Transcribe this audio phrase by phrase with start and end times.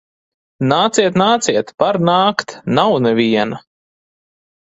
[0.69, 1.69] Nāciet, nāciet!
[1.83, 2.55] Var nākt.
[2.79, 3.63] Nav neviena.